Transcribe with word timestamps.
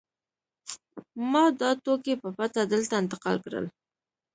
ما 1.31 1.43
دا 1.61 1.71
توکي 1.83 2.13
په 2.23 2.29
پټه 2.37 2.61
دلته 2.73 2.93
انتقال 3.01 3.37
کړل 3.45 3.65